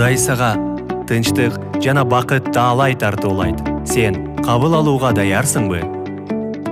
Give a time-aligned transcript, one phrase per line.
[0.00, 0.54] кудай сага
[1.04, 1.52] тынчтык
[1.84, 3.58] жана бакыт таалай тартуулайт.
[3.84, 5.82] Сен кабыл алууга даярсыңбы?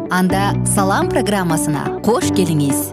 [0.09, 2.89] Анда салам программасына кош келиңиз.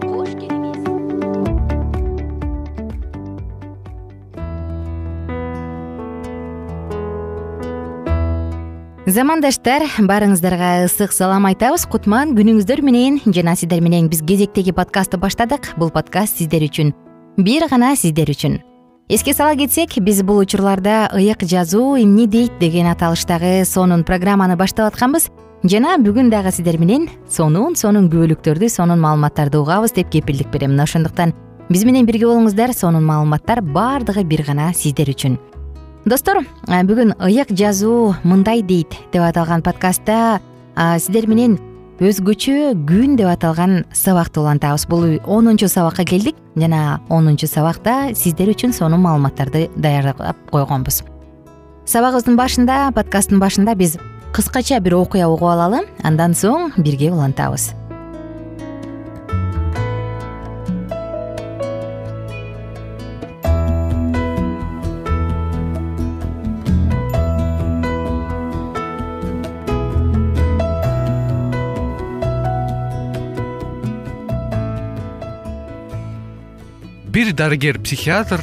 [9.08, 11.88] Замандаштар баарыңыздарга ысык салам айтабыз.
[11.88, 15.72] Кутман күнүңүздөр менен жана сиздер менен биз кезектеги подкастты баштадык.
[15.80, 16.92] Бул подкаст сиздер үчүн.
[17.40, 18.60] Бир гана сиздер үчүн
[19.08, 24.92] эске сала кетсек биз бул учурларда ыйык жазуу эмне дейт деген аталыштагы сонун программаны баштап
[24.92, 25.30] атканбыз.
[25.62, 30.72] Жана бүгүн дагы сиздер менен сонун сонун күбөлүктөрдү сонун маалыматтарды угабыз деп кепилдик берем.
[30.74, 31.34] Мына ошондуктан
[31.68, 35.38] биз менен бирге болуңуздар сонун маалыматтар баардыгы бир гана сиздер үчүн.
[36.04, 40.40] Достор бүгүн ыйык жазуу мындай дейт деп аталган подкастта
[40.98, 41.60] сиздер менен
[41.96, 44.84] өзгөчө күн деп аталган сабакты улантабыз.
[44.90, 51.02] Бул онунчу сабакка келдик жана онунчу сабакта сиздер үчүн сонун маалыматтарды даярдап койгонбуз.
[51.86, 53.96] Сабагыбыздын башында подкасттын башында биз
[54.36, 57.70] кыскача бир окуя угуп алалы андан соң бирге улантабыз
[77.16, 78.42] бир дарыгер психиатр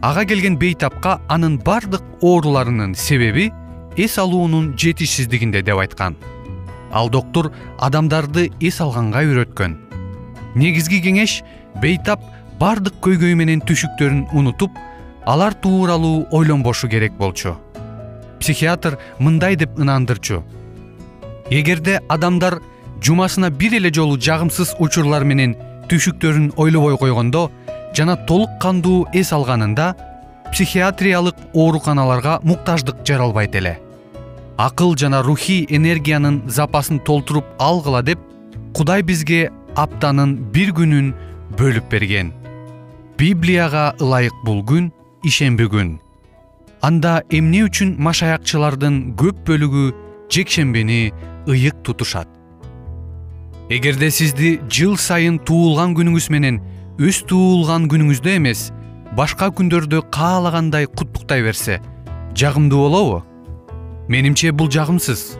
[0.00, 3.50] ага келген бейтапка анын бардык ооруларынын себеби
[3.98, 6.16] эс алуунун жетишсиздигинде деп айткан.
[6.90, 9.74] Ал доктур адамдарды эс алганга үйрөткөн.
[10.54, 11.42] Негизги кеңеш
[11.82, 12.22] бейтап
[12.58, 14.72] бардык көйгөй менен түшүктөрүн унутуп
[15.26, 17.58] алар тууралуу ойлонбошу керек болчу.
[18.40, 20.40] Психиатр мындай деп ынандырчу.
[21.50, 22.62] Эгерде адамдар
[23.02, 25.58] жумасына бир эле жолу жагымсыз учурлар менен
[25.92, 27.50] түшүктөрүн ойлобой койгондо
[27.94, 29.94] жана толук кандуу эс алганында
[30.50, 33.78] психиатриялык ооруканаларга муктаждык жаралбайт эле.
[34.56, 38.18] Акыл жана рухий энергиянын запасын толтуруп алгыла деп
[38.74, 41.14] кудай бизге аптанын бир күнүн
[41.58, 42.32] бөлүп берген.
[43.18, 44.90] Библияга ылайык бул күн
[45.22, 45.98] ишемби күн.
[46.82, 49.84] Анда эмне үчүн машаякчылардын көп бөлүгү
[50.30, 51.12] жекшембини
[51.46, 52.28] ыйык тутушат?
[53.70, 56.60] Эгерде сизди жыл сайын туулган күнүңүз менен
[56.94, 58.68] өз туулган күнүңүздө эмес
[59.18, 61.80] башка күндөрдө каалагандай куттуктай берсе
[62.38, 63.22] жагымдуу болобу?
[64.08, 65.34] Менимче бул жагымсыз.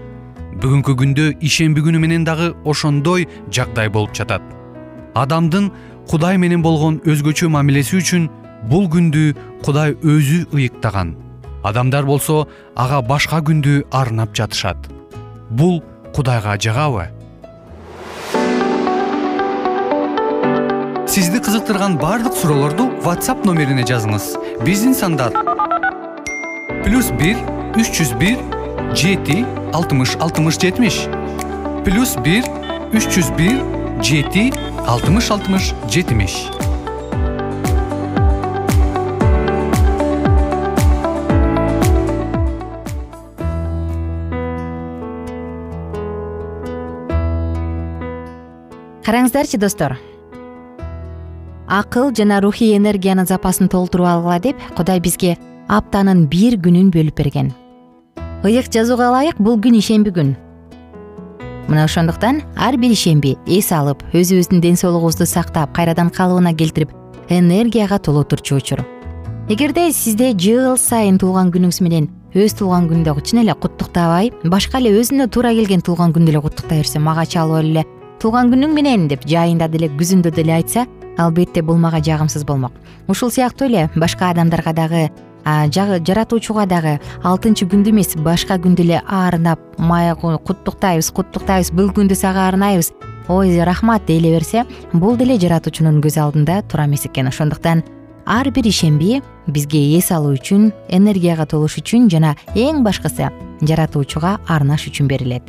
[0.58, 4.42] Бүгүнкү күндө ишемби күнү менен дагы ошондой жагдай болуп жатат.
[5.14, 5.70] Адамдын
[6.10, 8.28] кудай менен болгон өзгөчө мамилеси үчүн
[8.70, 11.14] бул күндү кудай өзү ыйыктаган.
[11.62, 14.90] Адамдар болсо ага башка күндү арнап жатышат.
[15.50, 15.82] Бул
[16.14, 17.10] кудайга жагабы
[21.14, 24.24] сизди кызыктырган баардык суроолорду whatsapp номерине жазыңыз.
[24.66, 25.30] Биздин сандар
[26.82, 27.38] плюс бир
[27.78, 28.40] үч жүз бир
[28.98, 29.44] жети
[29.78, 30.96] алтымыш алтымыш жетимиш.
[31.86, 32.48] Плюс бир
[32.90, 33.60] үч жүз бир
[34.02, 34.48] жети
[34.90, 36.34] алтымыш алтымыш жетимиш.
[49.06, 49.94] Караңыздарчы достор
[51.74, 55.34] акыл жана рухий энергиянын запасын толтуруп алгыла деп кудай бизге
[55.68, 57.50] аптанын бир күнүн бөлүп берген.
[58.46, 60.34] Ыйык жазууга ылайык бул күн ишемби күн.
[61.66, 66.92] Мына ошондуктан ар бир ишемби эс алып өзүбүздүн ден соолугубузду сактап кайрадан калыбына келтирип
[67.28, 68.84] энергияга толо турчу учур.
[69.48, 74.94] Эгерде сизде жыл сайын туулган күнүңүз менен өз туулган күндү чын эле куттуктабай башка эле
[75.00, 77.84] өзүнө туура келген туулган күндү эле куттуктай берсе мага чалып алып эле
[78.22, 80.86] туулган күнүң менен деп жайында деле күзүндө деле айтса
[81.18, 82.72] албетте бул мага жагымсыз болмок.
[83.08, 85.10] Ушул сыяктуу эле башка адамдарга дагы
[85.44, 92.92] жаратуучуга дагы алтынчы күндү эмес башка күндү эле арнап куттуктайбыз куттуктайбыз бул күндү сага арнайбыз
[93.28, 97.28] ой рахмат дей эле берсе бул деле жаратуучунун көз алдында туура эмес экен.
[97.28, 97.84] Ошондуктан
[98.26, 103.28] ар бир ишемби бизге эс алуу үчүн энергияга толуш үчүн жана эң башкысы
[103.60, 105.44] жаратуучуга арнаш үчүн берилет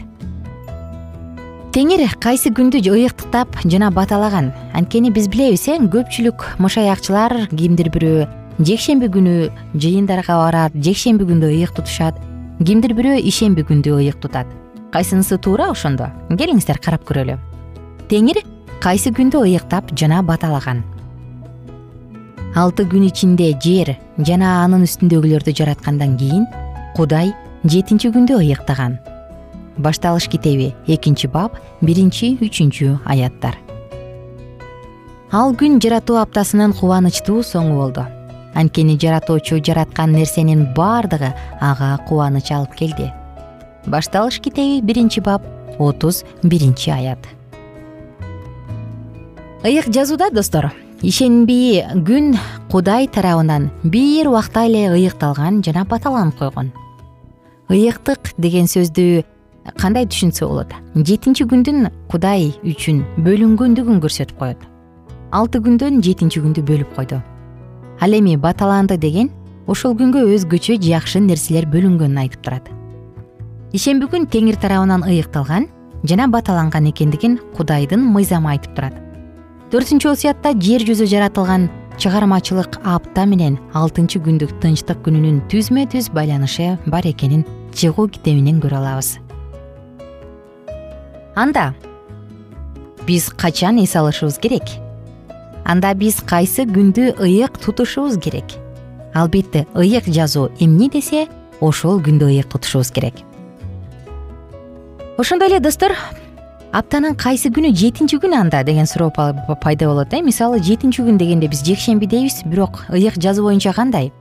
[1.75, 4.53] теңир кайсы күндү ыйыктыктап жана баталаган?
[4.71, 8.27] Анткени биз билебиз э көпчүлүк мышаякчылар кимдир бирөө
[8.63, 12.15] жекшемби күнү жыйындарга барат жекшемби күндү ыйык тутушат
[12.63, 14.47] кимдир бирөө ишемби күндү ыйык тутат.
[14.93, 16.07] Кайсынысы туура ошондо?
[16.29, 17.35] Келиңиздер карап көрөлү.
[18.07, 18.39] Теңир
[18.79, 20.79] кайсы күндү ыйыктап жана баталаган?
[22.55, 26.47] Алты күн ичинде жер жана анын үстүндөгүлөрдү жараткандан кийин
[26.95, 27.35] кудай
[27.65, 28.95] жетинчи күндү ыйыктаган
[29.77, 33.57] башталыш китеби экинчи бап биринчи үчүнчү аяттар.
[35.31, 38.05] Ал күн жаратуу аптасынын кубанычтуу соңу болду.
[38.55, 43.11] Анткени жаратуучу жараткан нерсенин баардыгы ага кубаныч алып келди.
[43.85, 45.43] Башталыш китеби биринчи бап
[45.79, 47.19] отуз биринчи аят.
[49.65, 52.37] Ыйык жазууда достор ишенби күн
[52.71, 56.71] кудай тарабынан бир убакта эле ыйыкталган жана баталанып койгон.
[57.69, 59.25] Ыйыктык деген сөздү
[59.73, 60.73] кандай түшүнсө болот?
[60.95, 64.61] Жетинчи күндүн кудай үчүн бөлүнгөндүгүн көрсөтүп коет.
[65.31, 67.21] Алты күндөн жетинчи күндү бөлүп койду.
[68.01, 69.31] Ал эми баталанды деген
[69.67, 72.69] ошол күнгө өзгөчө жакшы нерселер бөлүнгөнүн айтып турат.
[73.73, 75.67] Ишемби күн теңир тарабынан ыйыкталган
[76.05, 79.01] жана баталанган экендигин кудайдын мыйзамы айтып турат.
[79.73, 86.75] Төртүнчү осуятта жер жүзү жаратылган чыгармачылык апта менен алтынчы күндүк тынчтык күнүнүн түзмө түз байланышы
[86.85, 89.15] бар экенин чыгуу китебинен көрө алабыз
[91.35, 91.73] анда
[93.05, 94.63] биз качан эс алышыбыз керек?
[95.65, 98.55] Анда биз кайсы күндү ыйык тутушубуз керек?
[99.13, 101.27] Албетте ыйык жазуу эмне десе
[101.59, 103.15] ошол күндү ыйык тутушубуз керек.
[105.17, 105.91] Ошондой эле достор
[106.71, 110.21] аптанын кайсы күнү жетинчи күн анда деген суроо пайда болот э.
[110.21, 114.13] Мисалы жетинчи күн дегенде биз жекшемби дейбиз бирок ыйык жазуу боюнча кандай?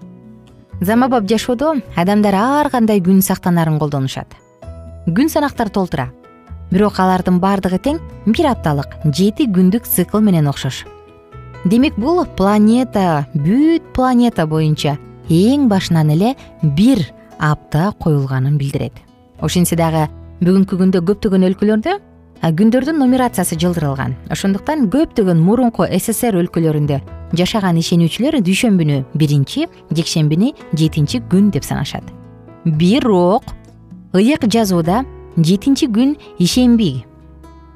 [0.81, 4.27] Заманбап жашоодо адамдар ар кандай күн сактанаарын колдонушат.
[5.07, 6.11] Күн санактар толтура
[6.71, 10.85] бирок алардын баардыгы тең бир апталык жети күндүк цикл менен окшош.
[11.65, 17.01] Демек бул планета бүт планета боюнча эң башынан эле бир
[17.39, 18.93] апта коюлганын билдирет.
[19.41, 20.09] Ошентсе дагы
[20.45, 21.97] бүгүнкү күндө көптөгөн өлкөлөрдө
[22.45, 24.13] күндөрдүн нумерациясы жылдырылган.
[24.29, 27.01] Ошондуктан көптөгөн мурунку ссср өлкөлөрүндө
[27.39, 32.05] жашаган ишенүүчүлөр дүйшөмбүнү биринчи жекшембини жетинчи күн деп санашат.
[32.65, 33.45] Бирок
[34.13, 35.05] ыйык жазууда
[35.37, 37.05] жетинчи күн ишемби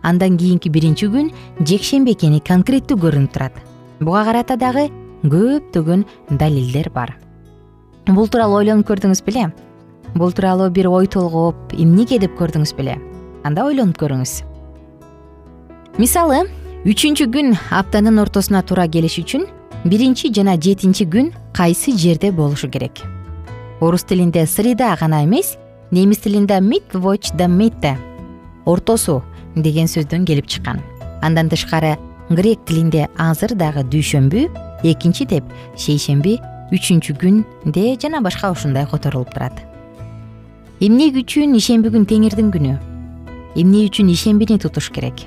[0.03, 3.55] андан кийинки биринчи күн жекшемби экени конкреттүү көрүнүп турат.
[4.01, 4.89] Буга карата дагы
[5.25, 7.17] көптөгөн далилдер бар.
[8.07, 9.49] Бул тууралуу ойлонуп көрдүңүз беле?
[10.15, 12.97] Бул тууралуу бир ой толгоп эмнеге деп көрдүңүз беле?
[13.45, 14.39] Анда ойлонуп көрүңүз.
[15.99, 16.45] Мисалы
[16.87, 19.49] үчүнчү күн аптанын ортосуна туура келиш үчүн
[19.85, 23.03] биринчи жана жетинчи күн кайсы жерде болушу керек?
[23.81, 25.57] Орус тилинде среда гана эмес
[25.91, 27.97] немис тилинде митвоч да митте
[28.67, 29.23] ортосу
[29.57, 30.81] деген сөздөн келип чыккан.
[31.23, 31.97] Андан тышкары
[32.31, 34.49] грек тилинде азыр дагы дүйшөмбү
[34.85, 35.45] экинчи деп
[35.77, 36.39] шейшемби
[36.73, 39.65] үчүнчү күнде жана башка ушундай которулуп турат.
[40.81, 42.77] Эмне үчүн ишемби күн теңирдин күнү?
[43.57, 45.25] Эмне үчүн ишембини тутуш керек?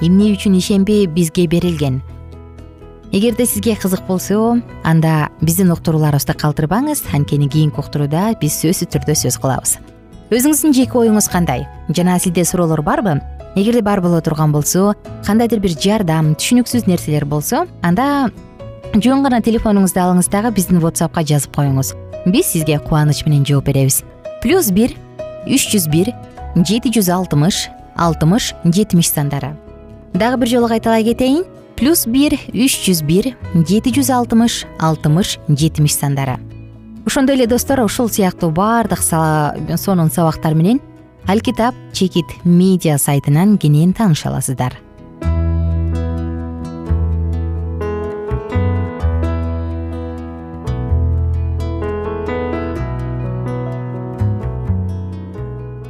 [0.00, 2.00] Эмне үчүн ишемби бизге берилген
[3.12, 7.04] эгерде сизге кызык болсо анда биздин уктурууларыбызды калтырбаңыз.
[7.12, 9.78] Анткени кийинки уктурууда биз сөзсүз түрдө сөз кылабыз.
[10.30, 11.66] Өзүңүздүн жеке оюңуз кандай?
[11.88, 13.20] Жана сизде суроолор барбы?
[13.54, 14.94] Эгерде бар боло турган болсо
[15.24, 18.30] кандайдыр бир жардам түшүнүксүз нерселер болсо анда
[18.92, 21.94] жөн гана телефонуңузду алыңыз дагы биздин whatsappка жазып коюңуз.
[22.26, 24.02] Биз сизге кубаныч менен жооп беребиз.
[24.42, 24.92] Плюс бир
[25.46, 26.12] үч жүз бир
[26.56, 29.54] жети жүз алтымыш алтымыш жетимиш сандары.
[30.12, 31.44] Дагы бир жолу кайталай кетейин
[31.76, 33.34] плюс бир үч жүз бир
[33.68, 36.38] жети жүз алтымыш алтымыш жетимиш сандары.
[37.06, 40.80] Ошондой эле достор ушул сыяктуу баардык сонун сабактар менен
[41.26, 44.78] алкитап чекит медиа сайтынан кенен тааныша аласыздар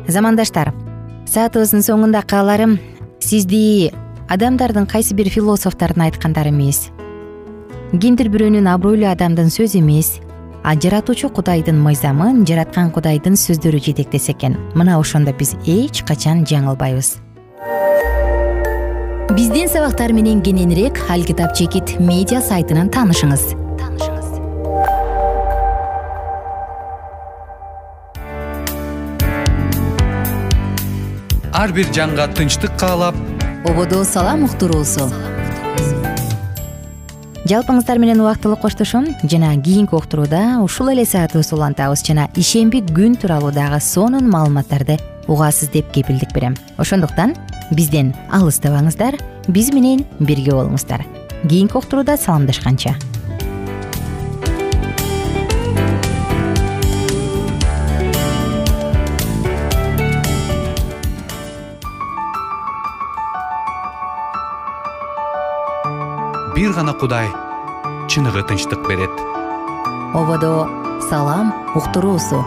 [0.08, 0.72] замандаштар
[1.28, 2.78] саатыбыздын соңунда кааларым
[3.20, 3.92] сизди
[4.28, 6.90] адамдардын кайсы бир философтордун айткандары эмес.
[7.92, 10.18] Кимдир бирөөнүн абройлуу адамдын сөзү эмес.
[10.66, 14.56] А жаратуучу кудайдын мыйзамын жараткан кудайдын сөздөрү жетектесе экен.
[14.74, 17.20] Мына ошондо биз эч качан жаңылбайбыз.
[19.36, 23.54] Биздин сабактар менен кененирээк алкитап чекит медиа сайтынан таанышыңыз
[31.56, 33.16] ар бир жанга тынчтык каалап
[33.68, 35.08] ободо салам уктуруусу
[37.50, 43.50] жалпыңыздар менен убактылуу коштошом жана кийинки уктурууда ушул эле саатыбызды улантабыз жана ишемби күн тууралуу
[43.54, 46.54] дагы сонун маалыматтарды угасыз деп кепилдик берем.
[46.76, 47.34] Ошондуктан
[47.70, 49.18] бизден алыстабаңыздар
[49.48, 51.02] биз менен бирге болуңуздар.
[51.48, 52.94] Кийинки уктурууда саламдашканча
[66.56, 67.26] бир гана кудай
[68.08, 69.12] чыныгы тынчтык берет.
[70.14, 70.66] Ободо
[71.10, 72.40] салам уктуруусу